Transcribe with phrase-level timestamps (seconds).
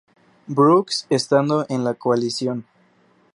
[0.47, 2.65] Brooks estando en la Coalición.